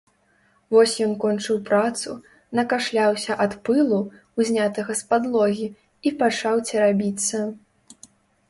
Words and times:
Вось 0.75 0.93
ён 1.07 1.11
кончыў 1.23 1.59
працу, 1.67 2.09
накашляўся 2.59 3.37
ад 3.47 3.53
пылу, 3.69 3.99
узнятага 4.41 4.91
з 5.03 5.13
падлогі, 5.13 5.67
і 6.09 6.15
пачаў 6.23 6.55
церабіцца. 6.69 7.37